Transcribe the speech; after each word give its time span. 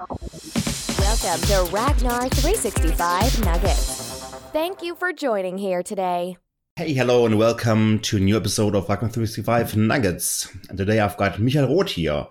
Welcome 0.00 1.42
to 1.42 1.68
Ragnar 1.70 2.28
365 2.30 3.44
Nuggets. 3.44 4.34
Thank 4.50 4.82
you 4.82 4.94
for 4.94 5.12
joining 5.12 5.58
here 5.58 5.82
today. 5.82 6.38
Hey, 6.76 6.94
hello, 6.94 7.26
and 7.26 7.36
welcome 7.36 7.98
to 7.98 8.16
a 8.16 8.20
new 8.20 8.34
episode 8.34 8.74
of 8.74 8.88
Ragnar 8.88 9.10
365 9.10 9.76
Nuggets. 9.76 10.48
And 10.70 10.78
today 10.78 11.00
I've 11.00 11.18
got 11.18 11.38
Michael 11.38 11.76
Roth 11.76 11.90
here 11.90 12.26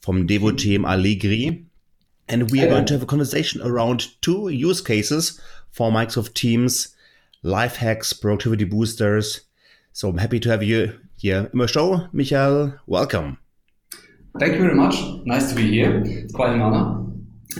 from 0.00 0.26
Devoteam 0.28 0.80
Alegri. 0.80 1.64
And 2.28 2.50
we 2.50 2.62
are 2.62 2.68
going 2.68 2.84
to 2.84 2.92
have 2.92 3.02
a 3.02 3.06
conversation 3.06 3.62
around 3.62 4.20
two 4.20 4.50
use 4.50 4.82
cases 4.82 5.40
for 5.70 5.90
Microsoft 5.90 6.34
Teams, 6.34 6.94
life 7.42 7.76
hacks, 7.76 8.12
productivity 8.12 8.64
boosters. 8.64 9.40
So 9.94 10.10
I'm 10.10 10.18
happy 10.18 10.40
to 10.40 10.50
have 10.50 10.62
you 10.62 11.00
here 11.16 11.48
in 11.50 11.58
my 11.58 11.64
show. 11.64 12.06
Michael, 12.12 12.74
welcome. 12.86 13.38
Thank 14.38 14.54
you 14.54 14.60
very 14.60 14.74
much. 14.74 14.96
Nice 15.24 15.48
to 15.50 15.54
be 15.54 15.70
here. 15.70 16.02
It's 16.04 16.34
quite 16.34 16.52
an 16.52 16.60
honor. 16.60 17.03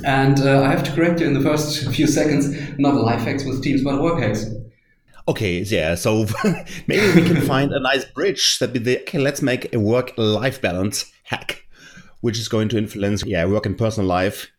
And 0.05 0.41
uh, 0.41 0.63
I 0.63 0.71
have 0.71 0.83
to 0.85 0.93
correct 0.93 1.21
you 1.21 1.27
in 1.27 1.35
the 1.35 1.41
first 1.41 1.89
few 1.93 2.07
seconds, 2.07 2.49
not 2.79 2.95
life 2.95 3.21
hacks 3.21 3.45
with 3.45 3.63
Teams, 3.63 3.83
but 3.83 4.03
work 4.03 4.21
hacks. 4.21 4.47
Okay, 5.27 5.61
yeah. 5.61 5.95
So 5.95 6.27
maybe 6.87 7.21
we 7.21 7.27
can 7.27 7.41
find 7.43 7.73
a 7.73 7.81
nice 7.81 8.05
bridge 8.05 8.59
that 8.59 8.73
be 8.73 8.79
the 8.79 9.01
okay. 9.01 9.19
Let's 9.19 9.41
make 9.41 9.73
a 9.75 9.81
work-life 9.81 10.61
balance 10.61 11.11
hack, 11.25 11.67
which 12.21 12.39
is 12.39 12.49
going 12.49 12.69
to 12.71 12.79
influence 12.79 13.25
yeah 13.25 13.45
work 13.47 13.65
and 13.65 13.79
personal 13.79 14.07
life. 14.07 14.51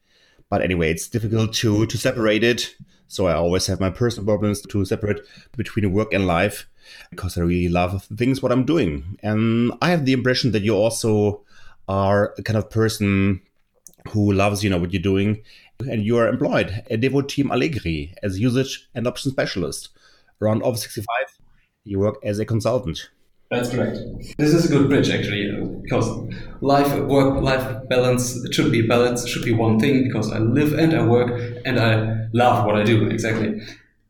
But 0.50 0.62
anyway, 0.62 0.92
it's 0.92 1.08
difficult 1.08 1.54
to 1.56 1.86
to 1.86 1.98
separate 1.98 2.44
it. 2.44 2.76
So 3.08 3.28
I 3.28 3.34
always 3.34 3.68
have 3.68 3.80
my 3.80 3.92
personal 3.92 4.26
problems 4.26 4.62
to 4.62 4.86
separate 4.86 5.20
between 5.56 5.94
work 5.94 6.12
and 6.14 6.26
life 6.26 6.68
because 7.12 7.38
I 7.38 7.42
really 7.42 7.70
love 7.70 8.04
things 8.18 8.42
what 8.42 8.52
I'm 8.52 8.66
doing. 8.66 9.20
And 9.22 9.72
I 9.82 9.90
have 9.90 10.06
the 10.06 10.14
impression 10.14 10.52
that 10.54 10.64
you 10.64 10.74
also 10.74 11.44
are 11.88 12.34
a 12.40 12.42
kind 12.42 12.58
of 12.58 12.72
person 12.72 13.42
who 14.10 14.32
loves 14.32 14.64
you 14.64 14.70
know 14.70 14.78
what 14.78 14.94
you're 14.94 15.02
doing 15.02 15.42
and 15.80 16.04
you 16.04 16.18
are 16.18 16.28
employed 16.28 16.84
at 16.90 17.02
Devoteam 17.02 17.46
Alegri 17.46 18.14
as 18.24 18.40
usage 18.40 18.88
and 18.94 19.06
adoption 19.06 19.32
specialist. 19.32 19.90
Around 20.42 20.64
Office 20.64 20.86
365, 20.86 21.38
you 21.86 22.00
work 22.00 22.18
as 22.24 22.40
a 22.40 22.46
consultant. 22.46 23.10
That's 23.52 23.70
correct. 23.70 24.00
This 24.38 24.54
is 24.54 24.66
a 24.66 24.70
good 24.70 24.90
bridge 24.90 25.10
actually, 25.10 25.52
because 25.84 26.10
life, 26.62 26.92
work, 27.04 27.42
life 27.42 27.88
balance 27.90 28.36
it 28.44 28.54
should 28.54 28.72
be 28.72 28.82
balance. 28.82 29.28
Should 29.28 29.46
be 29.46 29.54
one 29.54 29.80
thing 29.80 30.04
because 30.04 30.32
I 30.32 30.40
live 30.40 30.74
and 30.74 30.94
I 30.94 31.06
work 31.06 31.62
and 31.64 31.80
I 31.80 32.28
love 32.34 32.66
what 32.66 32.76
I 32.76 32.84
do 32.84 33.08
exactly. 33.08 33.62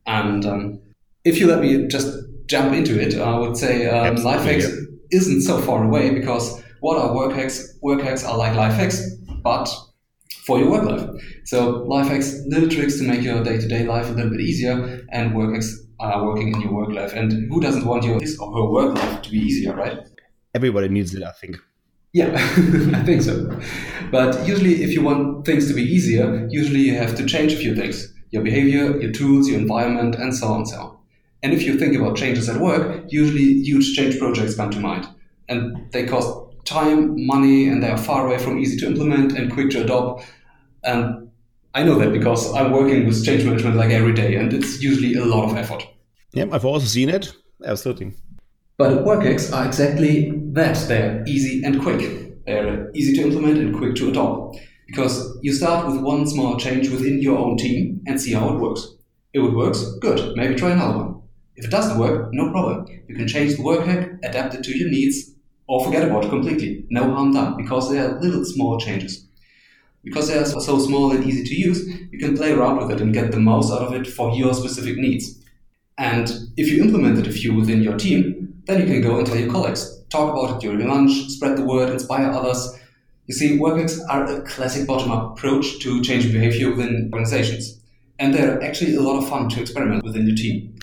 And 0.08 0.46
um, 0.46 0.80
if 1.26 1.38
you 1.38 1.48
let 1.48 1.60
me 1.60 1.88
just 1.88 2.18
jump 2.48 2.74
into 2.74 3.00
it, 3.00 3.20
I 3.20 3.38
would 3.38 3.58
say 3.58 3.90
um, 3.90 4.16
life 4.18 4.44
hacks 4.44 4.68
isn't 5.12 5.42
so 5.42 5.60
far 5.60 5.84
away 5.84 6.12
because 6.12 6.64
what 6.80 6.98
are 6.98 7.14
work 7.14 7.34
hacks? 7.34 7.78
Work 7.82 8.02
hacks 8.02 8.24
are 8.24 8.38
like 8.38 8.56
life 8.56 8.74
hacks, 8.74 9.15
but 9.46 9.70
for 10.46 10.60
your 10.60 10.70
work 10.70 10.84
life. 10.84 11.08
So 11.46 11.84
life 11.94 12.08
hacks, 12.08 12.42
little 12.48 12.68
tricks 12.68 12.98
to 12.98 13.04
make 13.04 13.22
your 13.22 13.44
day-to-day 13.44 13.84
life 13.86 14.10
a 14.10 14.14
little 14.14 14.32
bit 14.32 14.42
easier, 14.42 15.06
and 15.12 15.36
work 15.36 15.54
hacks 15.54 15.72
uh, 16.00 16.06
are 16.16 16.26
working 16.26 16.54
in 16.54 16.62
your 16.62 16.74
work 16.74 16.92
life. 16.92 17.14
And 17.14 17.32
who 17.50 17.62
doesn't 17.62 17.86
want 17.86 18.04
your 18.04 18.20
his 18.20 18.38
or 18.40 18.52
her 18.58 18.66
work 18.70 18.96
life 18.96 19.22
to 19.22 19.30
be 19.32 19.38
easier, 19.38 19.74
right? 19.74 20.00
Everybody 20.54 20.90
needs 20.90 21.14
it, 21.14 21.24
I 21.24 21.32
think. 21.32 21.58
Yeah, 22.14 22.32
I 23.00 23.04
think 23.04 23.22
so. 23.22 23.36
But 24.12 24.48
usually, 24.48 24.84
if 24.84 24.92
you 24.92 25.04
want 25.04 25.46
things 25.46 25.68
to 25.68 25.74
be 25.74 25.84
easier, 25.84 26.48
usually 26.50 26.80
you 26.80 26.96
have 26.96 27.16
to 27.16 27.26
change 27.26 27.54
a 27.54 27.58
few 27.58 27.76
things 27.76 28.12
your 28.32 28.44
behavior, 28.44 29.00
your 29.00 29.12
tools, 29.12 29.48
your 29.48 29.60
environment, 29.60 30.16
and 30.16 30.36
so 30.36 30.48
on 30.48 30.58
and 30.58 30.68
so 30.68 30.78
on. 30.78 30.98
And 31.44 31.54
if 31.54 31.62
you 31.64 31.78
think 31.78 31.96
about 31.96 32.18
changes 32.18 32.50
at 32.50 32.60
work, 32.60 33.06
usually 33.08 33.62
huge 33.62 33.96
change 33.96 34.18
projects 34.18 34.56
come 34.56 34.72
to 34.72 34.80
mind. 34.80 35.08
And 35.48 35.92
they 35.92 36.06
cost 36.06 36.45
time, 36.66 37.26
money, 37.26 37.68
and 37.68 37.82
they 37.82 37.90
are 37.90 37.98
far 37.98 38.28
away 38.28 38.38
from 38.38 38.60
easy 38.60 38.78
to 38.78 38.88
implement 38.88 39.38
and 39.38 39.52
quick 39.52 39.70
to 39.72 39.84
adopt. 39.84 40.26
And 40.84 41.30
I 41.74 41.84
know 41.84 41.98
that 42.00 42.12
because 42.12 42.54
I'm 42.54 42.72
working 42.72 43.06
with 43.06 43.24
change 43.26 43.44
management 43.44 43.76
like 43.76 43.92
every 43.92 44.14
day, 44.14 44.36
and 44.36 44.54
it's 44.54 44.82
usually 44.82 45.16
a 45.16 45.26
lot 45.26 45.50
of 45.50 45.58
effort. 45.58 45.88
Yeah, 46.34 46.46
I've 46.52 46.66
also 46.66 46.86
seen 46.86 47.10
it. 47.10 47.34
Absolutely. 47.64 48.14
But 48.78 49.06
work 49.06 49.24
hacks 49.24 49.52
are 49.54 49.66
exactly 49.66 50.32
that. 50.54 50.76
They're 50.88 51.24
easy 51.26 51.64
and 51.64 51.82
quick. 51.82 52.46
They're 52.46 52.92
easy 52.94 53.16
to 53.16 53.22
implement 53.22 53.58
and 53.58 53.76
quick 53.76 53.96
to 53.96 54.10
adopt. 54.10 54.58
Because 54.88 55.38
you 55.42 55.54
start 55.54 55.88
with 55.88 56.02
one 56.02 56.28
small 56.28 56.58
change 56.58 56.90
within 56.90 57.22
your 57.22 57.38
own 57.38 57.58
team 57.58 58.02
and 58.06 58.22
see 58.22 58.34
how 58.34 58.54
it 58.54 58.60
works. 58.60 58.96
If 59.34 59.44
it 59.44 59.56
works, 59.56 59.84
good. 60.00 60.36
Maybe 60.36 60.56
try 60.56 60.72
another 60.72 60.98
one. 60.98 61.22
If 61.56 61.66
it 61.66 61.72
doesn't 61.72 61.98
work, 61.98 62.30
no 62.34 62.52
problem. 62.52 62.86
You 63.08 63.16
can 63.16 63.28
change 63.28 63.56
the 63.56 63.64
work 63.64 63.86
hack, 63.86 64.12
adapt 64.24 64.54
it 64.56 64.64
to 64.64 64.78
your 64.78 64.90
needs, 64.90 65.35
or 65.68 65.84
forget 65.84 66.08
about 66.08 66.26
it 66.26 66.30
completely. 66.30 66.86
No 66.90 67.12
harm 67.14 67.34
done, 67.34 67.58
because 67.58 67.90
they 67.90 68.00
are 68.00 68.20
little 68.20 68.46
small 68.46 68.80
changes. 68.80 69.26
Because 70.04 70.28
they 70.28 70.38
are 70.38 70.46
so 70.46 70.78
small 70.78 71.12
and 71.12 71.26
easy 71.26 71.44
to 71.44 71.56
use, 71.56 71.88
you 72.12 72.20
can 72.20 72.38
play 72.38 72.52
around 72.52 72.78
with 72.78 72.92
it 72.92 73.02
and 73.02 73.14
get 73.14 73.32
the 73.32 73.40
most 73.40 73.72
out 73.72 73.82
of 73.82 73.94
it 73.94 74.06
for 74.06 74.36
your 74.36 74.54
specific 74.54 74.98
needs. 74.98 75.42
And 75.98 76.32
if 76.58 76.70
you 76.70 76.84
implemented 76.84 77.26
a 77.26 77.32
few 77.32 77.56
within 77.56 77.82
your 77.82 77.98
team, 77.98 78.62
then 78.66 78.82
you 78.82 78.86
can 78.86 79.02
go 79.02 79.18
and 79.18 79.26
tell 79.26 79.38
your 79.38 79.52
colleagues. 79.52 80.04
Talk 80.10 80.32
about 80.32 80.56
it 80.56 80.62
during 80.62 80.88
lunch, 80.88 81.30
spread 81.30 81.58
the 81.58 81.66
word, 81.66 81.90
inspire 81.90 82.30
others. 82.30 82.80
You 83.26 83.34
see, 83.34 83.58
work 83.58 83.90
are 84.10 84.26
a 84.26 84.42
classic 84.44 84.86
bottom-up 84.86 85.32
approach 85.32 85.80
to 85.80 86.04
changing 86.04 86.34
behavior 86.34 86.70
within 86.70 87.10
organizations. 87.12 87.82
And 88.20 88.34
they're 88.34 88.62
actually 88.62 88.96
a 88.96 89.02
lot 89.02 89.18
of 89.18 89.28
fun 89.28 89.50
to 89.50 89.62
experiment 89.62 90.04
within 90.04 90.28
your 90.28 90.36
team. 90.36 90.76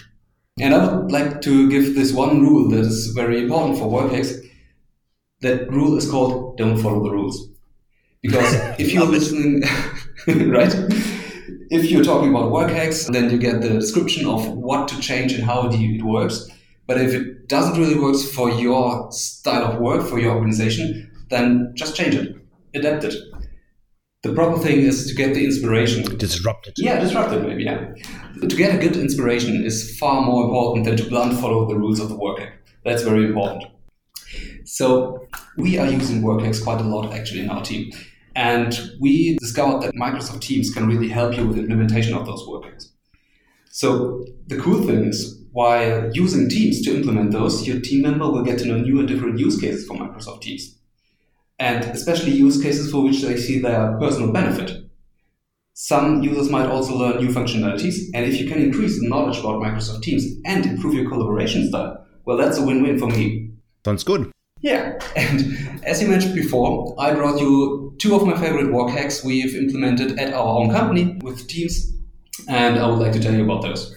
And 0.60 0.74
I 0.74 0.94
would 0.94 1.12
like 1.12 1.40
to 1.42 1.70
give 1.70 1.94
this 1.94 2.12
one 2.12 2.42
rule 2.42 2.68
that 2.70 2.80
is 2.80 3.12
very 3.14 3.42
important 3.42 3.78
for 3.78 3.88
work 3.88 4.12
hacks 4.12 4.34
that 5.42 5.70
rule 5.70 5.96
is 5.96 6.10
called 6.10 6.56
don't 6.56 6.78
follow 6.78 7.02
the 7.02 7.10
rules. 7.10 7.48
Because 8.22 8.54
if 8.78 8.92
you're 8.92 9.06
listening, 9.06 9.62
right? 10.50 10.74
If 11.70 11.90
you're 11.90 12.04
talking 12.04 12.30
about 12.30 12.50
work 12.50 12.70
hacks, 12.70 13.08
then 13.08 13.30
you 13.30 13.38
get 13.38 13.60
the 13.60 13.68
description 13.68 14.26
of 14.26 14.48
what 14.48 14.88
to 14.88 15.00
change 15.00 15.32
and 15.32 15.44
how 15.44 15.68
it 15.70 16.02
works. 16.02 16.48
But 16.86 17.00
if 17.00 17.14
it 17.14 17.48
doesn't 17.48 17.78
really 17.78 17.98
work 17.98 18.16
for 18.16 18.50
your 18.50 19.10
style 19.12 19.64
of 19.64 19.80
work, 19.80 20.06
for 20.06 20.18
your 20.18 20.34
organization, 20.34 21.10
then 21.30 21.72
just 21.74 21.96
change 21.96 22.14
it, 22.14 22.36
adapt 22.74 23.04
it. 23.04 23.14
The 24.22 24.32
proper 24.32 24.58
thing 24.58 24.80
is 24.80 25.06
to 25.08 25.14
get 25.14 25.34
the 25.34 25.44
inspiration. 25.44 26.16
Disrupt 26.16 26.68
it. 26.68 26.74
Yeah, 26.76 27.00
disrupt 27.00 27.32
it, 27.32 27.42
maybe, 27.42 27.64
yeah. 27.64 27.92
To 28.40 28.56
get 28.56 28.74
a 28.74 28.78
good 28.78 28.96
inspiration 28.96 29.64
is 29.64 29.98
far 29.98 30.22
more 30.22 30.44
important 30.44 30.84
than 30.84 30.96
to 30.96 31.08
blunt 31.08 31.40
follow 31.40 31.66
the 31.66 31.76
rules 31.76 31.98
of 31.98 32.08
the 32.08 32.16
work 32.16 32.38
hack. 32.38 32.52
That's 32.84 33.02
very 33.02 33.24
important. 33.24 33.64
So 34.72 35.28
we 35.58 35.78
are 35.78 35.86
using 35.86 36.22
WorkHacks 36.22 36.64
quite 36.64 36.80
a 36.80 36.84
lot 36.84 37.12
actually 37.12 37.40
in 37.40 37.50
our 37.50 37.62
team. 37.62 37.92
And 38.34 38.72
we 38.98 39.36
discovered 39.36 39.82
that 39.82 39.94
Microsoft 39.94 40.40
Teams 40.40 40.72
can 40.72 40.88
really 40.88 41.10
help 41.10 41.36
you 41.36 41.46
with 41.46 41.58
implementation 41.58 42.14
of 42.14 42.24
those 42.24 42.42
WorkHacks. 42.48 42.86
So 43.70 44.24
the 44.46 44.56
cool 44.56 44.82
thing 44.86 45.04
is 45.04 45.44
while 45.52 46.10
using 46.14 46.48
Teams 46.48 46.80
to 46.86 46.96
implement 46.96 47.32
those, 47.32 47.68
your 47.68 47.80
team 47.82 48.00
member 48.00 48.30
will 48.30 48.44
get 48.44 48.58
to 48.60 48.64
know 48.64 48.78
new 48.78 48.98
and 48.98 49.06
different 49.06 49.38
use 49.38 49.60
cases 49.60 49.86
for 49.86 49.94
Microsoft 49.94 50.40
Teams. 50.40 50.78
And 51.58 51.84
especially 51.84 52.32
use 52.32 52.62
cases 52.62 52.90
for 52.90 53.04
which 53.04 53.20
they 53.20 53.36
see 53.36 53.58
their 53.58 53.98
personal 53.98 54.32
benefit. 54.32 54.90
Some 55.74 56.22
users 56.22 56.48
might 56.48 56.70
also 56.70 56.96
learn 56.96 57.22
new 57.22 57.28
functionalities, 57.28 58.06
and 58.14 58.24
if 58.24 58.40
you 58.40 58.48
can 58.48 58.62
increase 58.62 58.98
the 58.98 59.06
knowledge 59.06 59.38
about 59.38 59.60
Microsoft 59.60 60.00
Teams 60.00 60.24
and 60.46 60.64
improve 60.64 60.94
your 60.94 61.10
collaboration 61.10 61.68
style, 61.68 62.06
well, 62.24 62.38
that's 62.38 62.56
a 62.56 62.64
win-win 62.64 62.98
for 62.98 63.08
me. 63.08 63.50
Sounds 63.84 64.02
good. 64.02 64.32
Yeah, 64.62 64.96
and 65.16 65.80
as 65.82 66.00
you 66.00 66.06
mentioned 66.06 66.36
before, 66.36 66.94
I 66.96 67.12
brought 67.12 67.40
you 67.40 67.96
two 67.98 68.14
of 68.14 68.24
my 68.24 68.38
favorite 68.38 68.72
work 68.72 68.90
hacks 68.90 69.24
we've 69.24 69.56
implemented 69.56 70.20
at 70.20 70.32
our 70.32 70.60
own 70.60 70.70
company 70.70 71.18
with 71.20 71.48
Teams, 71.48 71.92
and 72.48 72.78
I 72.78 72.86
would 72.86 73.00
like 73.00 73.12
to 73.12 73.20
tell 73.20 73.34
you 73.34 73.42
about 73.42 73.62
those. 73.62 73.92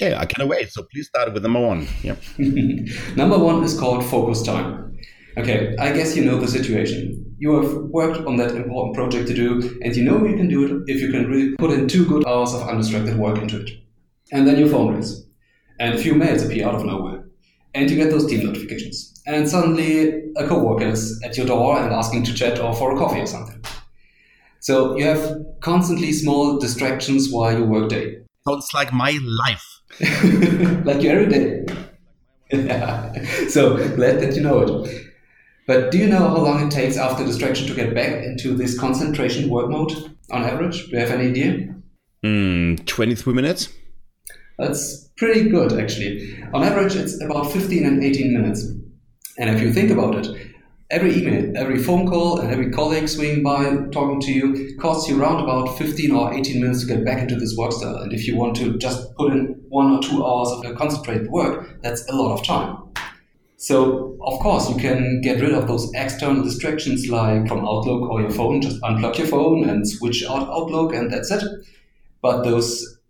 Yeah, 0.00 0.20
I 0.20 0.26
can't 0.26 0.48
wait. 0.48 0.70
So 0.70 0.84
please 0.84 1.08
start 1.08 1.32
with 1.32 1.42
number 1.42 1.60
one. 1.60 1.88
Yeah. 2.04 2.14
number 3.16 3.38
one 3.38 3.64
is 3.64 3.78
called 3.78 4.04
focus 4.04 4.42
time. 4.42 4.98
Okay, 5.36 5.76
I 5.80 5.92
guess 5.92 6.16
you 6.16 6.24
know 6.24 6.38
the 6.38 6.46
situation. 6.46 7.34
You 7.38 7.60
have 7.60 7.74
worked 7.90 8.24
on 8.24 8.36
that 8.36 8.52
important 8.52 8.94
project 8.94 9.26
to 9.28 9.34
do, 9.34 9.78
and 9.82 9.96
you 9.96 10.04
know 10.04 10.24
you 10.24 10.36
can 10.36 10.48
do 10.48 10.64
it 10.64 10.84
if 10.86 11.00
you 11.00 11.10
can 11.10 11.28
really 11.28 11.56
put 11.56 11.72
in 11.72 11.88
two 11.88 12.06
good 12.06 12.24
hours 12.24 12.54
of 12.54 12.62
undistracted 12.68 13.18
work 13.18 13.38
into 13.38 13.62
it. 13.62 13.70
And 14.30 14.46
then 14.46 14.58
your 14.58 14.68
phone 14.68 14.92
rings, 14.92 15.26
and 15.80 15.92
a 15.92 15.98
few 15.98 16.14
mails 16.14 16.44
appear 16.44 16.68
out 16.68 16.76
of 16.76 16.84
nowhere, 16.84 17.28
and 17.74 17.90
you 17.90 17.96
get 17.96 18.10
those 18.10 18.26
team 18.26 18.46
notifications 18.46 19.15
and 19.26 19.48
suddenly 19.48 20.22
a 20.36 20.46
coworker 20.46 20.88
is 20.88 21.20
at 21.24 21.36
your 21.36 21.46
door 21.46 21.78
and 21.80 21.92
asking 21.92 22.24
to 22.24 22.34
chat 22.34 22.60
or 22.60 22.74
for 22.74 22.94
a 22.94 22.98
coffee 22.98 23.20
or 23.20 23.26
something. 23.26 23.62
So 24.60 24.96
you 24.96 25.04
have 25.04 25.44
constantly 25.60 26.12
small 26.12 26.58
distractions 26.58 27.30
while 27.30 27.56
you 27.58 27.64
work 27.64 27.88
day. 27.88 28.18
Sounds 28.46 28.72
like 28.74 28.92
my 28.92 29.18
life. 29.22 29.82
like 30.84 31.02
your 31.02 31.20
everyday. 31.20 31.66
yeah. 32.50 33.12
So 33.48 33.76
glad 33.94 34.20
that 34.20 34.34
you 34.34 34.42
know 34.42 34.60
it. 34.60 35.06
But 35.66 35.90
do 35.90 35.98
you 35.98 36.06
know 36.06 36.18
how 36.18 36.36
long 36.36 36.66
it 36.66 36.70
takes 36.70 36.96
after 36.96 37.24
distraction 37.24 37.66
to 37.66 37.74
get 37.74 37.94
back 37.94 38.24
into 38.24 38.54
this 38.54 38.78
concentration 38.78 39.50
work 39.50 39.68
mode 39.68 39.92
on 40.30 40.44
average? 40.44 40.86
Do 40.86 40.92
you 40.92 40.98
have 40.98 41.10
any 41.10 41.30
idea? 41.30 41.74
Mm, 42.24 42.86
23 42.86 43.34
minutes. 43.34 43.68
That's 44.58 45.08
pretty 45.16 45.48
good, 45.48 45.72
actually. 45.72 46.42
On 46.54 46.62
average, 46.62 46.94
it's 46.94 47.20
about 47.22 47.52
15 47.52 47.84
and 47.84 48.02
18 48.02 48.32
minutes. 48.32 48.64
And 49.38 49.50
if 49.50 49.60
you 49.60 49.72
think 49.72 49.90
about 49.90 50.14
it, 50.14 50.54
Every 50.88 51.20
email, 51.20 51.52
every 51.56 51.82
phone 51.82 52.08
call, 52.08 52.38
and 52.38 52.52
every 52.52 52.70
colleague 52.70 53.08
swinging 53.08 53.42
by 53.42 53.64
talking 53.90 54.20
to 54.20 54.32
you 54.32 54.78
costs 54.78 55.08
you 55.08 55.20
around 55.20 55.42
about 55.42 55.76
15 55.76 56.12
or 56.12 56.32
18 56.32 56.60
minutes 56.60 56.82
to 56.82 56.86
get 56.86 57.04
back 57.04 57.20
into 57.20 57.34
this 57.34 57.56
work 57.56 57.72
style. 57.72 57.96
And 57.96 58.12
if 58.12 58.28
you 58.28 58.36
want 58.36 58.54
to 58.58 58.78
just 58.78 59.12
put 59.16 59.32
in 59.32 59.60
one 59.68 59.90
or 59.90 60.00
two 60.00 60.24
hours 60.24 60.48
of 60.52 60.76
concentrated 60.76 61.28
work, 61.28 61.82
that's 61.82 62.08
a 62.08 62.14
lot 62.14 62.38
of 62.38 62.46
time. 62.46 62.78
So, 63.56 64.16
of 64.22 64.38
course, 64.38 64.70
you 64.70 64.76
can 64.76 65.22
get 65.22 65.40
rid 65.40 65.54
of 65.54 65.66
those 65.66 65.90
external 65.94 66.44
distractions 66.44 67.08
like 67.08 67.48
from 67.48 67.66
Outlook 67.66 68.08
or 68.08 68.20
your 68.20 68.30
phone, 68.30 68.62
just 68.62 68.80
unplug 68.82 69.18
your 69.18 69.26
phone 69.26 69.68
and 69.68 69.88
switch 69.88 70.24
out 70.24 70.48
Outlook, 70.48 70.94
and 70.94 71.12
that's 71.12 71.32
it. 71.32 71.42
But 72.22 72.44
those 72.44 73.00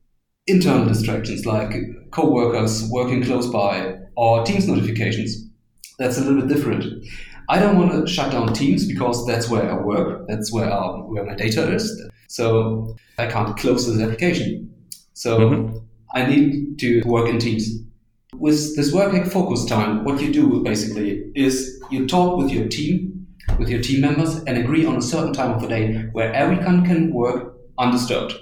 internal 0.47 0.87
distractions 0.87 1.45
like 1.45 1.75
co-workers 2.11 2.89
working 2.91 3.23
close 3.23 3.49
by 3.49 3.99
or 4.17 4.47
Teams 4.47 4.67
notifications, 4.67 5.46
that's 5.99 6.19
a 6.19 6.21
little 6.21 6.41
bit 6.41 6.49
different. 6.49 7.05
I 7.49 7.61
don't 7.61 7.79
want 7.79 7.93
to 7.93 8.13
shut 8.13 8.33
down 8.33 8.53
Teams 8.53 8.87
because 8.87 9.25
that's 9.27 9.49
where 9.49 9.71
I 9.71 9.81
work, 9.81 10.27
that's 10.29 10.53
where 10.53 10.71
our, 10.71 11.03
where 11.05 11.25
my 11.25 11.35
data 11.35 11.73
is. 11.73 12.09
So 12.29 12.97
I 13.19 13.27
can't 13.27 13.57
close 13.57 13.87
this 13.87 14.03
application. 14.03 14.75
So 15.13 15.39
mm-hmm. 15.39 15.79
I 16.15 16.27
need 16.27 16.79
to 16.81 17.03
work 17.07 17.29
in 17.29 17.39
Teams. 17.39 17.69
With 18.35 18.77
this 18.77 18.93
working 18.93 19.25
focus 19.25 19.65
time, 19.65 20.05
what 20.05 20.21
you 20.21 20.33
do 20.33 20.63
basically 20.63 21.31
is 21.35 21.81
you 21.91 22.07
talk 22.07 22.37
with 22.37 22.51
your 22.51 22.69
team, 22.69 23.27
with 23.59 23.69
your 23.69 23.81
team 23.81 24.01
members, 24.01 24.37
and 24.45 24.59
agree 24.59 24.85
on 24.85 24.97
a 24.97 25.03
certain 25.03 25.33
time 25.33 25.53
of 25.53 25.63
the 25.63 25.69
day 25.69 26.03
where 26.13 26.33
everyone 26.35 26.85
can 26.85 27.15
work 27.15 27.57
undisturbed. 27.79 28.35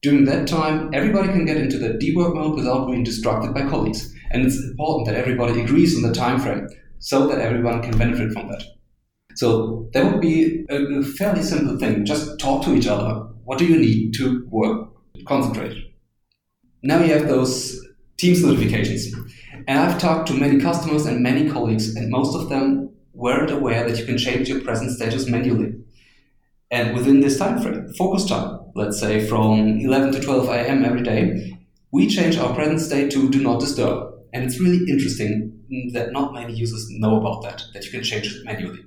During 0.00 0.24
that 0.24 0.48
time, 0.48 0.90
everybody 0.94 1.28
can 1.28 1.44
get 1.44 1.56
into 1.56 1.78
the 1.78 1.94
deep 1.94 2.16
work 2.16 2.34
mode 2.34 2.56
without 2.56 2.86
being 2.86 3.04
distracted 3.04 3.52
by 3.52 3.68
colleagues. 3.68 4.14
And 4.32 4.46
it's 4.46 4.62
important 4.62 5.06
that 5.06 5.16
everybody 5.16 5.60
agrees 5.60 5.96
on 5.96 6.02
the 6.02 6.14
time 6.14 6.40
frame 6.40 6.68
so 6.98 7.26
that 7.28 7.38
everyone 7.38 7.82
can 7.82 7.96
benefit 7.96 8.32
from 8.32 8.48
that. 8.48 8.62
So 9.34 9.88
that 9.92 10.04
would 10.04 10.20
be 10.20 10.64
a 10.68 11.02
fairly 11.02 11.42
simple 11.42 11.78
thing. 11.78 12.04
Just 12.04 12.38
talk 12.38 12.64
to 12.64 12.74
each 12.74 12.86
other. 12.86 13.26
What 13.44 13.58
do 13.58 13.66
you 13.66 13.78
need 13.78 14.14
to 14.14 14.46
work, 14.50 14.90
concentrate? 15.26 15.76
Now 16.82 17.02
you 17.02 17.12
have 17.12 17.28
those 17.28 17.80
Teams 18.22 18.44
notifications. 18.44 19.12
And 19.66 19.80
I've 19.80 20.00
talked 20.00 20.28
to 20.28 20.34
many 20.34 20.60
customers 20.60 21.06
and 21.06 21.24
many 21.24 21.50
colleagues, 21.50 21.96
and 21.96 22.08
most 22.08 22.36
of 22.36 22.48
them 22.48 22.90
weren't 23.14 23.50
aware 23.50 23.84
that 23.84 23.98
you 23.98 24.04
can 24.04 24.16
change 24.16 24.48
your 24.48 24.60
present 24.60 24.92
status 24.92 25.26
manually. 25.26 25.74
And 26.70 26.94
within 26.94 27.20
this 27.20 27.36
time 27.36 27.60
frame, 27.60 27.92
focus 27.98 28.26
time, 28.26 28.60
let's 28.76 29.00
say 29.00 29.26
from 29.26 29.80
11 29.80 30.12
to 30.12 30.20
12 30.20 30.48
a.m. 30.50 30.84
every 30.84 31.02
day, 31.02 31.58
we 31.90 32.06
change 32.06 32.38
our 32.38 32.54
present 32.54 32.80
state 32.80 33.10
to 33.10 33.28
do 33.28 33.42
not 33.42 33.58
disturb. 33.58 34.11
And 34.32 34.44
it's 34.44 34.58
really 34.60 34.84
interesting 34.88 35.90
that 35.92 36.12
not 36.12 36.32
many 36.32 36.54
users 36.54 36.88
know 36.90 37.20
about 37.20 37.42
that, 37.42 37.62
that 37.74 37.84
you 37.84 37.90
can 37.90 38.02
change 38.02 38.34
it 38.34 38.44
manually. 38.44 38.80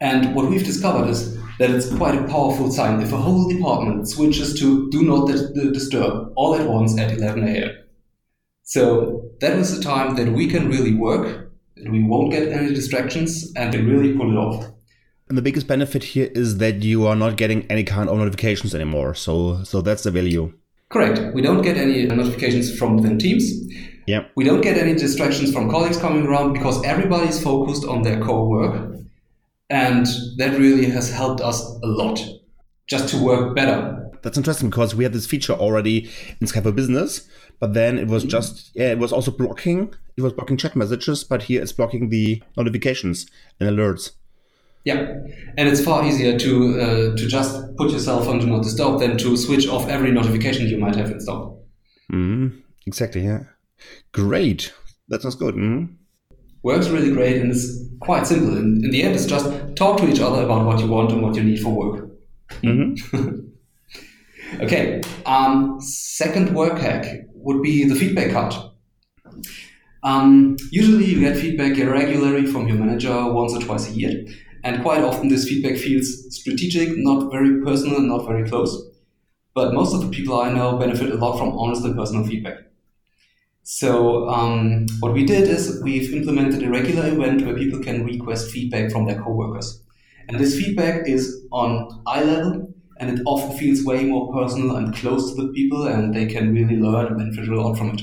And 0.00 0.34
what 0.34 0.48
we've 0.50 0.64
discovered 0.64 1.08
is 1.08 1.36
that 1.58 1.70
it's 1.70 1.94
quite 1.94 2.16
a 2.18 2.24
powerful 2.24 2.70
sign 2.72 3.00
if 3.00 3.12
a 3.12 3.16
whole 3.16 3.48
department 3.48 4.08
switches 4.08 4.58
to 4.58 4.90
do 4.90 5.02
not 5.02 5.26
disturb 5.72 6.32
all 6.34 6.54
at 6.54 6.66
once 6.66 6.98
at 6.98 7.12
11 7.12 7.46
a.m. 7.46 7.70
So 8.64 9.30
that 9.40 9.56
was 9.56 9.76
the 9.76 9.82
time 9.82 10.16
that 10.16 10.32
we 10.32 10.48
can 10.48 10.68
really 10.68 10.94
work, 10.94 11.52
and 11.76 11.92
we 11.92 12.02
won't 12.02 12.32
get 12.32 12.48
any 12.48 12.74
distractions, 12.74 13.52
and 13.54 13.72
then 13.72 13.86
really 13.86 14.16
pull 14.16 14.32
it 14.32 14.36
off. 14.36 14.72
And 15.28 15.38
the 15.38 15.42
biggest 15.42 15.66
benefit 15.66 16.02
here 16.02 16.30
is 16.34 16.58
that 16.58 16.82
you 16.82 17.06
are 17.06 17.16
not 17.16 17.36
getting 17.36 17.64
any 17.70 17.84
kind 17.84 18.08
of 18.08 18.18
notifications 18.18 18.74
anymore. 18.74 19.14
So, 19.14 19.62
so 19.64 19.82
that's 19.82 20.02
the 20.02 20.10
value. 20.10 20.52
Correct. 20.88 21.34
We 21.34 21.42
don't 21.42 21.62
get 21.62 21.76
any 21.76 22.06
notifications 22.06 22.76
from 22.76 22.96
within 22.96 23.18
Teams. 23.18 23.50
Yeah. 24.06 24.26
We 24.36 24.44
don't 24.44 24.60
get 24.60 24.78
any 24.78 24.94
distractions 24.94 25.52
from 25.52 25.70
colleagues 25.70 25.96
coming 25.96 26.26
around 26.26 26.52
because 26.52 26.82
everybody's 26.84 27.42
focused 27.42 27.84
on 27.84 28.02
their 28.02 28.20
core 28.20 28.48
work. 28.48 28.98
And 29.70 30.06
that 30.36 30.58
really 30.58 30.86
has 30.86 31.10
helped 31.10 31.40
us 31.40 31.62
a 31.82 31.86
lot 31.86 32.20
just 32.86 33.08
to 33.10 33.22
work 33.22 33.54
better. 33.56 34.10
That's 34.22 34.36
interesting 34.36 34.70
because 34.70 34.94
we 34.94 35.04
had 35.04 35.12
this 35.12 35.26
feature 35.26 35.54
already 35.54 36.10
in 36.40 36.46
Skype 36.46 36.64
for 36.64 36.72
Business 36.72 37.28
but 37.62 37.74
then 37.74 37.96
it 37.96 38.08
was 38.08 38.24
just 38.24 38.72
yeah, 38.74 38.90
it 38.90 38.98
was 38.98 39.12
also 39.12 39.30
blocking. 39.30 39.94
It 40.16 40.22
was 40.22 40.32
blocking 40.32 40.56
chat 40.56 40.74
messages, 40.74 41.22
but 41.22 41.44
here 41.44 41.62
it's 41.62 41.70
blocking 41.70 42.08
the 42.08 42.42
notifications 42.56 43.30
and 43.60 43.70
alerts. 43.70 44.10
Yeah, 44.84 44.98
and 45.56 45.68
it's 45.68 45.80
far 45.80 46.04
easier 46.04 46.36
to 46.40 46.80
uh, 46.80 47.16
to 47.16 47.28
just 47.28 47.76
put 47.76 47.92
yourself 47.92 48.26
on 48.26 48.40
do 48.40 48.46
not 48.46 48.64
disturb 48.64 48.98
than 48.98 49.16
to 49.18 49.36
switch 49.36 49.68
off 49.68 49.88
every 49.88 50.10
notification 50.10 50.66
you 50.66 50.76
might 50.76 50.96
have 50.96 51.12
installed. 51.12 51.64
Mm, 52.12 52.60
exactly. 52.84 53.24
Yeah. 53.24 53.44
Great. 54.12 54.72
That 55.08 55.22
sounds 55.22 55.34
good. 55.34 55.54
Mm-hmm. 55.54 55.94
Works 56.62 56.88
really 56.88 57.10
great, 57.10 57.40
and 57.40 57.50
it's 57.50 57.66
quite 58.00 58.26
simple. 58.26 58.56
In, 58.56 58.84
in 58.84 58.90
the 58.90 59.02
end, 59.02 59.14
it's 59.14 59.26
just 59.26 59.50
talk 59.74 59.98
to 59.98 60.08
each 60.08 60.20
other 60.20 60.42
about 60.42 60.64
what 60.64 60.78
you 60.78 60.86
want 60.86 61.10
and 61.10 61.22
what 61.22 61.34
you 61.34 61.42
need 61.42 61.60
for 61.60 61.70
work. 61.70 62.10
Mm-hmm. 62.62 63.40
okay. 64.60 65.00
Um, 65.26 65.80
second 65.80 66.54
work 66.54 66.78
hack 66.78 67.26
would 67.34 67.62
be 67.62 67.88
the 67.88 67.96
feedback 67.96 68.32
card. 68.32 68.54
Um, 70.04 70.56
usually, 70.70 71.04
you 71.04 71.20
get 71.20 71.36
feedback 71.36 71.76
regularly 71.78 72.46
from 72.46 72.68
your 72.68 72.76
manager 72.76 73.32
once 73.32 73.54
or 73.54 73.60
twice 73.60 73.88
a 73.88 73.92
year, 73.92 74.24
and 74.64 74.82
quite 74.82 75.02
often 75.02 75.28
this 75.28 75.48
feedback 75.48 75.76
feels 75.76 76.34
strategic, 76.34 76.90
not 76.96 77.30
very 77.30 77.62
personal, 77.62 78.00
not 78.00 78.26
very 78.26 78.48
close. 78.48 78.90
But 79.54 79.74
most 79.74 79.94
of 79.94 80.00
the 80.00 80.08
people 80.08 80.40
I 80.40 80.52
know 80.52 80.78
benefit 80.78 81.10
a 81.10 81.16
lot 81.16 81.38
from 81.38 81.58
honest 81.58 81.84
and 81.84 81.96
personal 81.96 82.24
feedback. 82.24 82.58
So 83.64 84.28
um, 84.28 84.86
what 85.00 85.12
we 85.12 85.24
did 85.24 85.48
is 85.48 85.80
we've 85.82 86.12
implemented 86.12 86.62
a 86.62 86.70
regular 86.70 87.06
event 87.06 87.46
where 87.46 87.56
people 87.56 87.80
can 87.80 88.04
request 88.04 88.50
feedback 88.50 88.90
from 88.90 89.06
their 89.06 89.20
coworkers, 89.22 89.82
and 90.28 90.38
this 90.38 90.56
feedback 90.56 91.08
is 91.08 91.44
on 91.52 92.02
eye 92.06 92.24
level 92.24 92.72
and 92.98 93.18
it 93.18 93.22
often 93.26 93.56
feels 93.56 93.84
way 93.84 94.04
more 94.04 94.32
personal 94.32 94.76
and 94.76 94.94
close 94.94 95.34
to 95.34 95.42
the 95.42 95.52
people, 95.52 95.88
and 95.88 96.14
they 96.14 96.26
can 96.26 96.54
really 96.54 96.76
learn 96.76 97.06
and 97.06 97.18
benefit 97.18 97.48
a 97.48 97.60
lot 97.60 97.76
from 97.76 97.90
it. 97.90 98.02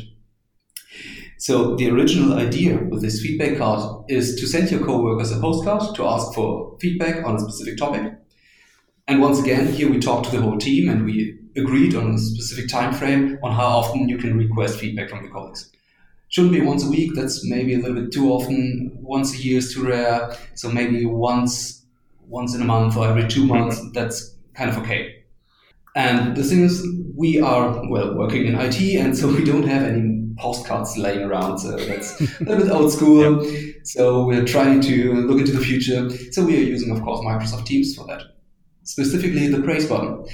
So 1.38 1.78
the 1.78 1.90
original 1.90 2.34
idea 2.38 2.78
with 2.78 3.02
this 3.02 3.22
feedback 3.22 3.58
card 3.58 4.04
is 4.10 4.36
to 4.36 4.46
send 4.46 4.70
your 4.70 4.84
coworkers 4.84 5.32
a 5.32 5.40
postcard 5.40 5.96
to 5.96 6.06
ask 6.06 6.34
for 6.34 6.78
feedback 6.82 7.26
on 7.26 7.38
a 7.38 7.40
specific 7.40 7.78
topic. 7.78 8.12
And 9.08 9.22
once 9.22 9.40
again, 9.40 9.72
here 9.72 9.90
we 9.90 10.00
talk 10.00 10.24
to 10.26 10.32
the 10.32 10.42
whole 10.42 10.58
team 10.58 10.90
and 10.90 11.06
we 11.06 11.39
agreed 11.56 11.96
on 11.96 12.13
a 12.13 12.18
specific 12.18 12.69
time 12.69 12.94
frame 12.94 13.40
on 13.44 13.51
how 13.51 13.68
often 13.68 14.10
you 14.10 14.18
can 14.18 14.38
request 14.38 14.80
feedback 14.80 15.10
from 15.10 15.24
your 15.24 15.31
colleagues. 15.31 15.72
Shouldn't 16.30 16.54
be 16.54 16.62
once 16.62 16.86
a 16.86 16.90
week, 16.90 17.12
that's 17.16 17.44
maybe 17.50 17.74
a 17.74 17.80
little 17.80 18.01
bit 18.01 18.12
too 18.12 18.31
often. 18.31 18.96
Once 19.01 19.34
a 19.34 19.38
year 19.38 19.57
is 19.57 19.74
too 19.74 19.88
rare. 19.88 20.36
So 20.54 20.72
maybe 20.72 21.06
once 21.06 21.80
once 22.30 22.54
in 22.54 22.62
a 22.62 22.66
month 22.66 22.96
or 22.96 23.07
every 23.07 23.28
two 23.28 23.46
months, 23.46 23.80
mm-hmm. 23.80 23.92
that's 23.92 24.36
kind 24.54 24.69
of 24.69 24.78
okay. 24.78 25.24
And 25.96 26.38
the 26.38 26.44
thing 26.44 26.62
is, 26.62 26.88
we 27.16 27.42
are, 27.42 27.90
well, 27.90 28.16
working 28.16 28.45
in 28.45 28.56
IT, 28.56 28.80
and 28.95 29.18
so 29.18 29.28
we 29.28 29.44
don't 29.44 29.64
have 29.64 29.83
any 29.83 30.28
postcards 30.38 30.95
laying 30.97 31.24
around. 31.24 31.57
So 31.57 31.76
that's 31.76 32.21
a 32.42 32.44
little 32.44 32.64
bit 32.64 32.71
old 32.71 32.92
school. 32.92 33.44
Yep. 33.44 33.76
So 33.83 34.24
we're 34.24 34.45
trying 34.45 34.81
to 34.81 35.14
look 35.28 35.40
into 35.40 35.52
the 35.52 35.59
future. 35.59 36.09
So 36.31 36.45
we 36.45 36.57
are 36.57 36.64
using, 36.64 36.92
of 36.95 37.02
course, 37.02 37.19
Microsoft 37.21 37.66
Teams 37.66 37.95
for 37.95 38.06
that, 38.07 38.21
specifically 38.83 39.47
the 39.47 39.62
praise 39.62 39.88
button. 39.88 40.26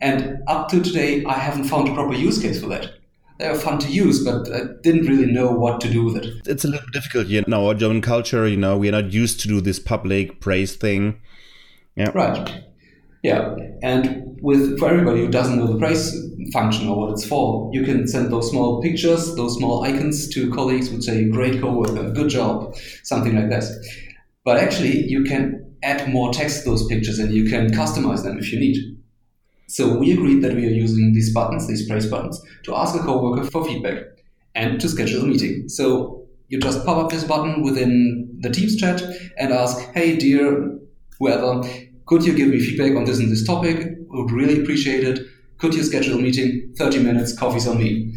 And 0.00 0.42
up 0.46 0.68
to 0.68 0.82
today, 0.82 1.24
I 1.24 1.34
haven't 1.34 1.64
found 1.64 1.88
a 1.88 1.94
proper 1.94 2.14
use 2.14 2.40
case 2.40 2.60
for 2.60 2.68
that. 2.68 2.94
They 3.38 3.46
are 3.46 3.54
fun 3.54 3.78
to 3.80 3.88
use, 3.88 4.24
but 4.24 4.50
I 4.52 4.60
didn't 4.82 5.06
really 5.06 5.30
know 5.30 5.50
what 5.50 5.80
to 5.82 5.90
do 5.90 6.04
with 6.04 6.16
it. 6.16 6.46
It's 6.46 6.64
a 6.64 6.68
little 6.68 6.88
difficult, 6.92 7.26
you 7.26 7.44
know, 7.46 7.66
our 7.66 7.74
German 7.74 8.00
culture, 8.00 8.46
you 8.46 8.56
know, 8.56 8.78
we 8.78 8.88
are 8.88 8.92
not 8.92 9.12
used 9.12 9.40
to 9.40 9.48
do 9.48 9.60
this 9.60 9.78
public 9.78 10.40
praise 10.40 10.74
thing. 10.74 11.20
Yeah. 11.96 12.10
Right. 12.14 12.62
Yeah, 13.22 13.56
and 13.82 14.38
with 14.40 14.78
for 14.78 14.88
everybody 14.88 15.20
who 15.20 15.28
doesn't 15.28 15.58
know 15.58 15.66
the 15.66 15.78
praise 15.78 16.14
function 16.52 16.86
or 16.88 16.96
what 17.00 17.10
it's 17.10 17.26
for, 17.26 17.68
you 17.72 17.82
can 17.82 18.06
send 18.06 18.30
those 18.30 18.50
small 18.50 18.80
pictures, 18.80 19.34
those 19.34 19.56
small 19.56 19.82
icons 19.82 20.28
to 20.28 20.48
colleagues 20.52 20.90
would 20.90 21.02
say, 21.02 21.28
"Great 21.28 21.60
coworker, 21.60 22.10
good 22.10 22.28
job," 22.28 22.76
something 23.02 23.34
like 23.34 23.50
that. 23.50 23.64
But 24.44 24.58
actually, 24.58 25.08
you 25.08 25.24
can 25.24 25.64
add 25.82 26.08
more 26.12 26.32
text 26.32 26.62
to 26.62 26.70
those 26.70 26.86
pictures 26.86 27.18
and 27.18 27.32
you 27.32 27.48
can 27.50 27.72
customize 27.72 28.22
them 28.22 28.38
if 28.38 28.52
you 28.52 28.60
need. 28.60 28.95
So 29.68 29.98
we 29.98 30.12
agreed 30.12 30.42
that 30.42 30.54
we 30.54 30.66
are 30.66 30.70
using 30.70 31.12
these 31.12 31.32
buttons, 31.32 31.66
these 31.66 31.88
praise 31.88 32.06
buttons, 32.06 32.40
to 32.64 32.74
ask 32.74 32.94
a 32.94 33.00
coworker 33.00 33.48
for 33.50 33.64
feedback 33.64 34.04
and 34.54 34.80
to 34.80 34.88
schedule 34.88 35.22
a 35.22 35.26
meeting. 35.26 35.68
So 35.68 36.26
you 36.48 36.60
just 36.60 36.84
pop 36.86 36.98
up 36.98 37.10
this 37.10 37.24
button 37.24 37.62
within 37.62 38.38
the 38.40 38.50
Teams 38.50 38.76
chat 38.76 39.02
and 39.38 39.52
ask, 39.52 39.78
"Hey, 39.92 40.16
dear 40.16 40.78
whoever, 41.18 41.62
could 42.06 42.24
you 42.24 42.34
give 42.34 42.48
me 42.48 42.60
feedback 42.60 42.96
on 42.96 43.04
this 43.04 43.18
and 43.18 43.30
this 43.30 43.44
topic? 43.44 43.98
Would 44.08 44.30
really 44.30 44.62
appreciate 44.62 45.04
it. 45.04 45.20
Could 45.58 45.74
you 45.74 45.82
schedule 45.82 46.18
a 46.18 46.22
meeting? 46.22 46.72
30 46.78 47.02
minutes, 47.02 47.36
coffee's 47.36 47.66
on 47.66 47.78
me. 47.78 48.14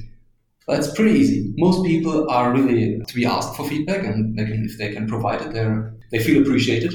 That's 0.68 0.94
pretty 0.94 1.20
easy. 1.20 1.51
Most 1.58 1.84
people 1.84 2.29
are 2.29 2.53
really 2.53 3.01
to 3.08 3.15
be 3.15 3.25
asked 3.25 3.56
for 3.56 3.68
feedback, 3.68 4.06
and 4.06 4.38
they 4.38 4.46
can, 4.46 4.65
if 4.65 4.77
they 4.77 4.94
can 4.94 5.08
provide 5.08 5.41
it, 5.41 5.53
they 5.53 5.68
they 6.12 6.24
feel 6.24 6.41
appreciated. 6.41 6.94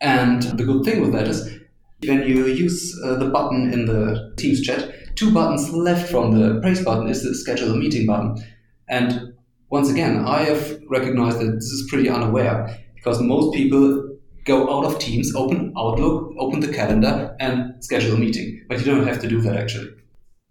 And 0.00 0.42
the 0.42 0.64
good 0.64 0.84
thing 0.84 1.02
with 1.02 1.12
that 1.12 1.28
is 1.28 1.59
when 2.04 2.26
you 2.26 2.46
use 2.46 2.98
uh, 3.04 3.16
the 3.16 3.26
button 3.26 3.72
in 3.72 3.86
the 3.86 4.32
Teams 4.36 4.60
chat, 4.62 5.16
two 5.16 5.32
buttons 5.32 5.70
left 5.70 6.10
from 6.10 6.32
the 6.32 6.60
praise 6.60 6.84
button 6.84 7.08
is 7.08 7.22
the 7.22 7.34
schedule 7.34 7.72
a 7.72 7.76
meeting 7.76 8.06
button. 8.06 8.42
And 8.88 9.34
once 9.70 9.90
again, 9.90 10.24
I 10.26 10.42
have 10.44 10.80
recognized 10.88 11.40
that 11.40 11.52
this 11.52 11.70
is 11.70 11.88
pretty 11.88 12.08
unaware 12.08 12.76
because 12.94 13.20
most 13.20 13.54
people 13.54 14.18
go 14.44 14.74
out 14.74 14.84
of 14.84 14.98
Teams, 14.98 15.34
open 15.34 15.72
Outlook, 15.76 16.34
open 16.38 16.60
the 16.60 16.72
calendar, 16.72 17.36
and 17.38 17.82
schedule 17.84 18.14
a 18.14 18.18
meeting. 18.18 18.64
But 18.68 18.78
you 18.78 18.86
don't 18.86 19.06
have 19.06 19.20
to 19.20 19.28
do 19.28 19.40
that 19.42 19.56
actually. 19.56 19.90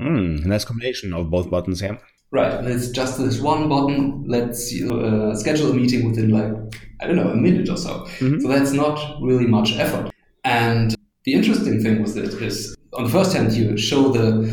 Mm, 0.02 0.46
nice 0.46 0.64
combination 0.64 1.14
of 1.14 1.30
both 1.30 1.50
buttons, 1.50 1.82
yeah. 1.82 1.98
Right. 2.32 2.64
It's 2.64 2.90
just 2.90 3.18
this 3.18 3.40
one 3.40 3.68
button 3.68 4.24
lets 4.28 4.72
you 4.72 4.88
uh, 4.92 5.36
schedule 5.36 5.72
a 5.72 5.74
meeting 5.74 6.08
within 6.08 6.30
like 6.30 6.54
I 7.02 7.08
don't 7.08 7.16
know 7.16 7.30
a 7.30 7.36
minute 7.36 7.70
or 7.70 7.78
so. 7.78 8.06
Mm-hmm. 8.20 8.42
So 8.42 8.48
that's 8.48 8.72
not 8.72 9.20
really 9.22 9.48
much 9.48 9.76
effort. 9.78 10.12
And 10.44 10.96
the 11.30 11.36
interesting 11.36 11.80
thing 11.84 12.02
with 12.02 12.18
it 12.18 12.34
is, 12.42 12.76
on 12.94 13.04
the 13.04 13.10
first 13.10 13.34
hand, 13.34 13.54
you 13.54 13.78
show 13.78 14.10
the 14.10 14.50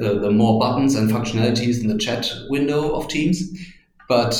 uh, 0.00 0.14
the 0.20 0.30
more 0.30 0.60
buttons 0.60 0.94
and 0.94 1.10
functionalities 1.10 1.80
in 1.80 1.88
the 1.88 1.98
chat 1.98 2.30
window 2.48 2.94
of 2.94 3.08
Teams, 3.08 3.42
but 4.08 4.32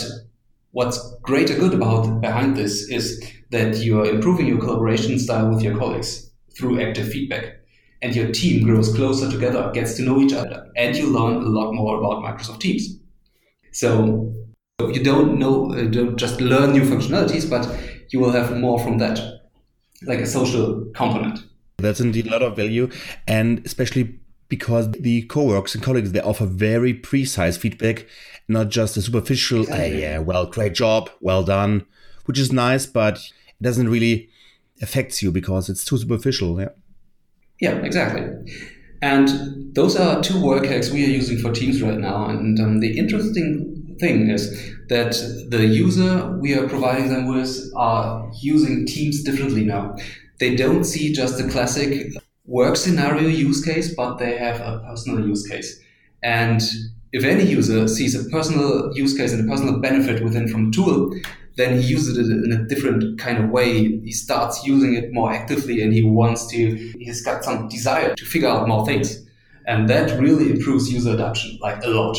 what's 0.71 0.99
great 1.23 1.51
or 1.51 1.57
good 1.57 1.75
about 1.75 2.21
behind 2.21 2.57
this 2.57 2.89
is 2.89 3.21
that 3.51 3.79
you 3.79 4.01
are 4.01 4.09
improving 4.09 4.47
your 4.47 4.61
collaboration 4.61 5.19
style 5.19 5.49
with 5.49 5.63
your 5.63 5.77
colleagues 5.77 6.31
through 6.57 6.81
active 6.81 7.09
feedback 7.09 7.57
and 8.03 8.15
your 8.15 8.31
team 8.31 8.65
grows 8.65 8.95
closer 8.95 9.29
together, 9.29 9.69
gets 9.75 9.95
to 9.97 10.03
know 10.03 10.21
each 10.21 10.33
other, 10.33 10.69
and 10.77 10.97
you 10.97 11.09
learn 11.09 11.43
a 11.43 11.49
lot 11.59 11.73
more 11.73 11.99
about 11.99 12.23
Microsoft 12.23 12.61
Teams. 12.61 13.01
So 13.73 14.33
you 14.79 15.03
don't 15.03 15.41
know, 15.41 15.73
uh, 15.73 15.87
don't 15.87 16.17
just 16.17 16.41
learn 16.41 16.71
new 16.71 16.83
functionalities, 16.83 17.51
but 17.51 17.67
you 18.11 18.21
will 18.21 18.31
have 18.31 18.57
more 18.57 18.79
from 18.79 18.99
that, 18.99 19.19
like 20.07 20.21
a 20.21 20.27
social 20.27 20.87
component. 20.95 21.50
That's 21.81 22.01
indeed 22.01 22.27
a 22.27 22.31
lot 22.31 22.43
of 22.43 22.57
value, 22.57 22.91
and 23.27 23.65
especially 23.65 24.21
because 24.49 24.91
the 24.93 25.23
co-workers 25.23 25.75
and 25.75 25.85
colleagues 25.85 26.13
they 26.13 26.21
offer 26.21 26.45
very 26.45 26.93
precise 26.93 27.57
feedback, 27.57 28.07
not 28.49 28.69
just 28.69 28.97
a 28.97 29.03
superficial, 29.03 29.61
exactly. 29.61 30.01
yeah, 30.01 30.19
well, 30.19 30.47
great 30.47 30.75
job, 30.75 31.09
well 31.21 31.45
done, 31.45 31.87
which 32.25 32.39
is 32.39 32.53
nice, 32.53 32.85
but 32.85 33.15
it 33.17 33.63
doesn't 33.63 33.89
really 33.89 34.29
affects 34.83 35.23
you 35.23 35.31
because 35.31 35.69
it's 35.69 35.85
too 35.85 35.99
superficial. 35.99 36.61
Yeah. 36.61 36.71
Yeah, 37.61 37.77
exactly. 37.85 38.27
And 39.03 39.75
those 39.75 39.97
are 39.97 40.23
two 40.23 40.43
work 40.43 40.67
hacks 40.67 40.91
we 40.91 41.05
are 41.05 41.09
using 41.09 41.39
for 41.39 41.53
Teams 41.53 41.81
right 41.83 41.99
now. 41.99 42.27
And 42.27 42.59
um, 42.61 42.81
the 42.81 42.99
interesting 42.99 43.97
thing 44.01 44.31
is 44.31 44.51
that 44.89 45.13
the 45.49 45.67
user 45.67 46.37
we 46.39 46.55
are 46.55 46.69
providing 46.69 47.09
them 47.09 47.27
with 47.27 47.71
are 47.77 48.31
using 48.41 48.87
Teams 48.87 49.23
differently 49.23 49.65
now. 49.65 49.97
They 50.41 50.57
don't 50.57 50.85
see 50.85 51.13
just 51.13 51.39
the 51.39 51.49
classic 51.49 52.13
work 52.47 52.77
scenario 52.77 53.29
use 53.29 53.65
case, 53.65 53.95
but 53.95 54.17
they 54.17 54.37
have 54.37 54.61
a 54.61 54.83
personal 54.89 55.27
use 55.27 55.47
case. 55.47 55.81
And 56.23 56.61
if 57.13 57.25
any 57.25 57.45
user 57.45 57.87
sees 57.87 58.15
a 58.15 58.29
personal 58.31 58.91
use 58.95 59.17
case 59.17 59.33
and 59.33 59.47
a 59.47 59.51
personal 59.51 59.79
benefit 59.81 60.25
within 60.25 60.49
from 60.49 60.73
tool, 60.73 61.15
then 61.57 61.79
he 61.81 61.87
uses 61.87 62.17
it 62.17 62.27
in 62.27 62.53
a 62.53 62.65
different 62.67 63.19
kind 63.19 63.39
of 63.39 63.51
way. 63.51 64.01
He 64.01 64.13
starts 64.13 64.65
using 64.67 64.95
it 64.95 65.13
more 65.13 65.33
actively 65.33 65.83
and 65.83 65.93
he 65.93 66.03
wants 66.03 66.47
to, 66.49 66.77
he's 66.99 67.23
got 67.23 67.45
some 67.45 67.69
desire 67.69 68.15
to 68.15 68.25
figure 68.25 68.49
out 68.49 68.67
more 68.67 68.87
things. 68.87 69.27
And 69.67 69.89
that 69.89 70.19
really 70.19 70.51
improves 70.51 70.91
user 70.91 71.13
adoption, 71.13 71.59
like 71.61 71.85
a 71.85 71.89
lot. 71.89 72.19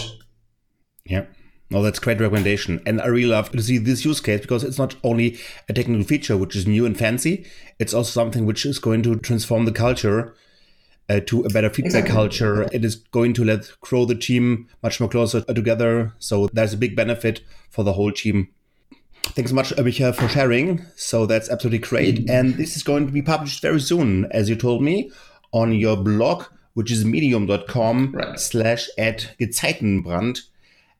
Yeah. 1.06 1.26
No, 1.72 1.82
that's 1.82 2.00
great 2.00 2.20
recommendation. 2.20 2.82
And 2.86 3.02
I 3.02 3.08
really 3.08 3.30
love 3.30 3.52
to 3.52 3.62
see 3.62 3.78
this 3.78 4.06
use 4.06 4.20
case 4.20 4.42
because 4.42 4.64
it's 4.64 4.78
not 4.78 4.96
only 5.04 5.40
a 5.70 5.74
technical 5.74 6.04
feature 6.04 6.38
which 6.38 6.56
is 6.56 6.68
new 6.68 6.86
and 6.86 6.98
fancy, 6.98 7.46
it's 7.80 7.94
also 7.94 8.12
something 8.12 8.46
which 8.46 8.66
is 8.66 8.78
going 8.78 9.04
to 9.04 9.16
transform 9.16 9.66
the 9.66 9.72
culture 9.72 10.36
uh, 11.10 11.22
to 11.22 11.44
a 11.44 11.50
better 11.50 11.70
feedback 11.70 12.04
exactly. 12.04 12.14
culture. 12.14 12.64
It 12.74 12.84
is 12.84 12.96
going 12.96 13.34
to 13.36 13.46
let 13.46 13.72
grow 13.80 14.06
the 14.06 14.16
team 14.16 14.68
much 14.84 15.00
more 15.00 15.10
closer 15.10 15.42
together. 15.42 16.14
So 16.20 16.48
there's 16.54 16.74
a 16.74 16.78
big 16.78 16.96
benefit 16.96 17.42
for 17.70 17.84
the 17.84 17.94
whole 17.94 18.12
team 18.12 18.50
Thanks 19.24 19.52
so 19.52 19.56
much, 19.56 19.78
Michael, 19.78 20.12
for 20.14 20.28
sharing. 20.28 20.86
So 20.96 21.26
that's 21.26 21.50
absolutely 21.50 21.80
great. 21.80 22.30
And 22.30 22.56
this 22.56 22.76
is 22.76 22.84
going 22.84 23.06
to 23.06 23.14
be 23.14 23.22
published 23.22 23.62
very 23.62 23.80
soon, 23.80 24.26
as 24.32 24.50
you 24.50 24.56
told 24.56 24.82
me, 24.82 25.12
on 25.52 25.74
your 25.74 25.96
blog, 25.96 26.46
which 26.74 26.92
is 26.92 27.06
medium.com 27.06 28.14
right. 28.14 28.40
slash 28.40 28.90
at 28.98 29.36
Gezeitenbrand. 29.40 30.42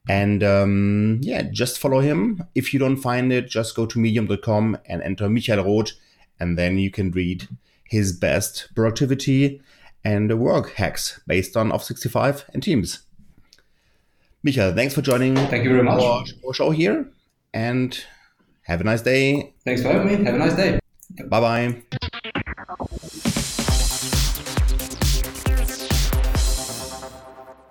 And 0.10 0.44
um, 0.44 1.20
yeah, 1.22 1.44
just 1.52 1.80
follow 1.80 2.00
him. 2.00 2.44
If 2.56 2.74
you 2.74 2.80
don't 2.80 2.98
find 2.98 3.32
it, 3.32 3.48
just 3.48 3.76
go 3.76 3.86
to 3.86 4.00
medium.com 4.00 4.78
and 4.86 5.02
enter 5.04 5.30
Michael 5.30 5.64
Roth, 5.64 5.92
and 6.40 6.58
then 6.58 6.80
you 6.80 6.90
can 6.90 7.12
read 7.12 7.48
his 7.84 8.12
best 8.14 8.70
productivity 8.76 9.62
and 10.04 10.40
work 10.40 10.74
hacks 10.74 11.20
based 11.28 11.56
on 11.56 11.72
Office 11.72 11.88
365 12.02 12.46
and 12.54 12.64
Teams. 12.64 13.02
Michael, 14.44 14.74
thanks 14.74 14.96
for 14.96 15.02
joining 15.02 15.36
Thank 15.36 15.64
you 15.64 15.70
very 15.70 15.84
much. 15.84 16.02
our, 16.02 16.24
our 16.48 16.54
show 16.54 16.72
here. 16.72 17.08
And 17.54 17.98
have 18.64 18.82
a 18.82 18.84
nice 18.84 19.02
day. 19.02 19.54
Thanks 19.66 19.84
for 19.84 19.90
having 19.90 20.08
me. 20.08 20.26
Have 20.26 20.36
a 20.36 20.40
nice 20.40 20.56
day. 20.56 20.80
Bye 21.28 21.40
bye. 21.42 22.10